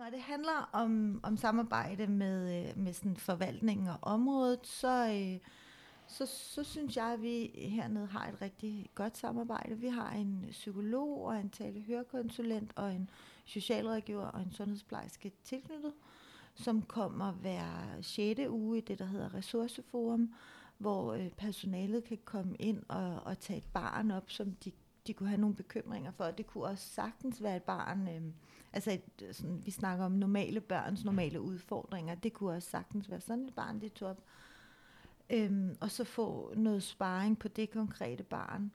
[0.00, 5.40] Når det handler om, om samarbejde med, øh, med sådan forvaltningen og området, så, øh,
[6.06, 9.78] så, så synes jeg, at vi hernede har et rigtig godt samarbejde.
[9.78, 13.10] Vi har en psykolog og en talehørekonsulent og en
[13.44, 15.92] socialrådgiver og en sundhedsplejerske tilknyttet,
[16.54, 18.40] som kommer hver 6.
[18.48, 20.34] uge i det, der hedder Ressourceforum,
[20.78, 24.72] hvor øh, personalet kan komme ind og, og tage et barn op, som de,
[25.10, 26.24] de kunne have nogle bekymringer for.
[26.24, 28.22] Det kunne også sagtens være et barn, øh,
[28.72, 32.14] altså et, sådan, vi snakker om normale børns normale udfordringer.
[32.14, 34.22] Det kunne også sagtens være sådan et barn, det tog op.
[35.30, 38.72] Øhm, og så få noget sparring på det konkrete barn.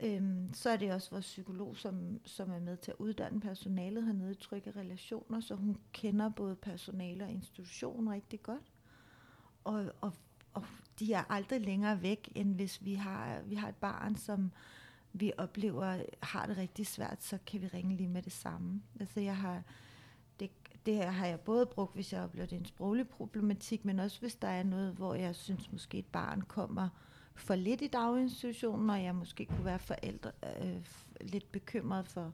[0.00, 4.04] Øhm, så er det også vores psykolog, som, som er med til at uddanne personalet
[4.04, 8.72] hernede i trygge relationer, så hun kender både personale og institution rigtig godt.
[9.64, 10.12] Og, og,
[10.54, 10.64] og
[10.98, 14.52] de er aldrig længere væk, end hvis vi har, vi har et barn, som
[15.16, 18.82] vi oplever har det rigtig svært, så kan vi ringe lige med det samme.
[19.00, 19.62] Altså jeg har,
[20.40, 20.50] det,
[20.86, 24.20] det her har jeg både brugt, hvis jeg oplever det en sproglig problematik, men også
[24.20, 26.88] hvis der er noget, hvor jeg synes måske et barn kommer
[27.34, 30.30] for lidt i daginstitutionen, og jeg måske kunne være forældre,
[30.62, 30.86] øh,
[31.20, 32.32] lidt bekymret for,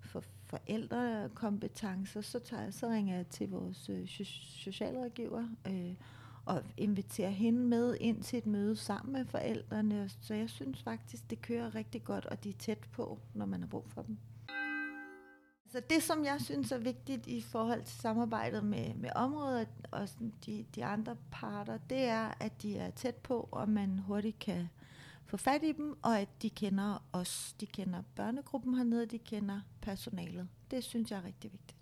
[0.00, 5.94] for forældrekompetencer, så, tager, så ringer jeg til vores øh, socialrådgiver øh,
[6.44, 10.10] og invitere hende med ind til et møde sammen med forældrene.
[10.20, 13.60] Så jeg synes faktisk, det kører rigtig godt, og de er tæt på, når man
[13.60, 14.18] har brug for dem.
[15.72, 20.08] Så det, som jeg synes er vigtigt i forhold til samarbejdet med, med området og
[20.46, 24.68] de, de andre parter, det er, at de er tæt på, og man hurtigt kan
[25.26, 27.56] få fat i dem, og at de kender os.
[27.60, 30.48] De kender børnegruppen hernede, de kender personalet.
[30.70, 31.79] Det synes jeg er rigtig vigtigt.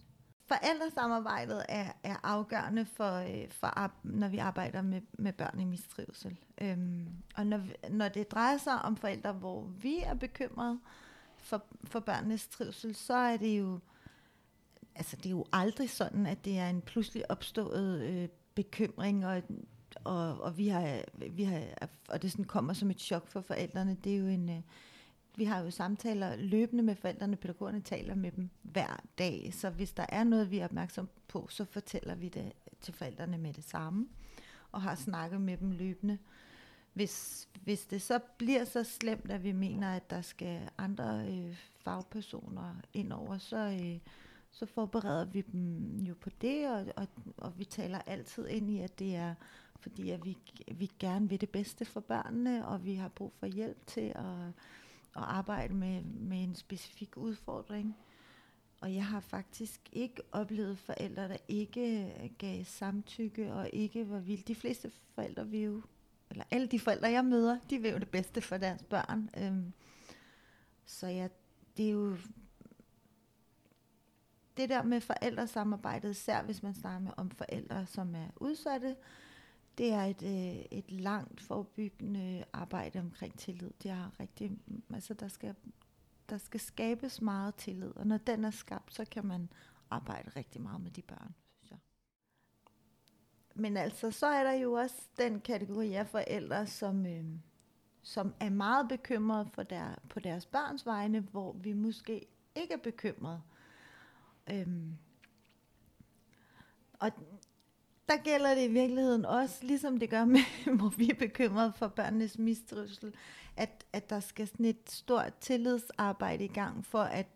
[0.49, 6.39] Forældresamarbejdet er, er afgørende for, øh, for når vi arbejder med, med børn i mistrivsel.
[6.61, 7.61] Øhm, og når,
[7.91, 10.79] når det drejer sig om forældre, hvor vi er bekymrede,
[11.39, 13.79] for, for børnenes trivsel, så er det jo,
[14.95, 19.43] altså det er jo aldrig sådan, at det er en pludselig opstået øh, bekymring, og,
[20.05, 21.63] og, og vi har, vi har,
[22.09, 23.97] og det sådan kommer som et chok for forældrene.
[24.05, 24.61] Det er jo en, øh,
[25.39, 29.93] vi har jo samtaler løbende med forældrene, pædagogerne taler med dem hver dag, så hvis
[29.93, 33.65] der er noget, vi er opmærksom på, så fortæller vi det til forældrene med det
[33.65, 34.09] samme,
[34.73, 36.19] og har snakket med dem løbende.
[36.93, 41.57] Hvis, hvis det så bliver så slemt, at vi mener, at der skal andre øh,
[41.85, 43.99] fagpersoner ind over, så, øh,
[44.51, 48.81] så forbereder vi dem jo på det, og, og, og vi taler altid ind i,
[48.81, 49.35] at det er
[49.81, 50.39] fordi, at vi,
[50.75, 54.15] vi gerne vil det bedste for børnene, og vi har brug for hjælp til at,
[54.15, 54.88] at
[55.25, 57.97] arbejde med, med en specifik udfordring.
[58.81, 64.19] Og jeg har faktisk ikke oplevet forældre, der ikke øh, gav samtykke og ikke var
[64.19, 64.43] vilde.
[64.43, 65.83] De fleste forældre vil jo
[66.31, 69.31] eller alle de forældre, jeg møder, de vil jo det bedste for deres børn.
[69.37, 69.73] Øhm,
[70.87, 71.29] så ja,
[71.77, 72.17] det er jo
[74.57, 78.97] det der med forældresamarbejdet, især hvis man snakker med om forældre, som er udsatte,
[79.79, 83.71] det er et, øh, et langt forebyggende arbejde omkring tillid.
[83.83, 85.55] Det er rigtig, mm, altså der skal,
[86.29, 89.49] der skal skabes meget tillid, og når den er skabt, så kan man
[89.91, 91.35] arbejde rigtig meget med de børn
[93.59, 97.25] men altså, så er der jo også den kategori af forældre, som, øh,
[98.03, 102.79] som er meget bekymrede for der, på deres børns vegne, hvor vi måske ikke er
[102.79, 103.43] bekymrede.
[104.51, 104.99] Øhm,
[107.01, 107.11] og
[108.09, 110.41] der gælder det i virkeligheden også, ligesom det gør med,
[110.79, 113.15] hvor vi er bekymrede for børnenes mistrivsel,
[113.57, 117.27] at, at der skal sådan et stort tillidsarbejde i gang for, at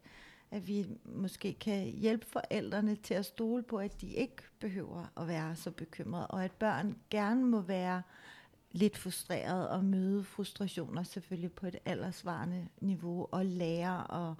[0.50, 5.28] at vi måske kan hjælpe forældrene til at stole på, at de ikke behøver at
[5.28, 8.02] være så bekymrede, og at børn gerne må være
[8.72, 14.34] lidt frustreret og møde frustrationer selvfølgelig på et aldersvarende niveau og lære at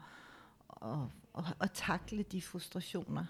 [0.83, 3.25] og, og, at takle de frustrationer.